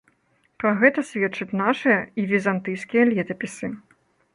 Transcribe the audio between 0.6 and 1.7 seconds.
Пра гэта сведчаць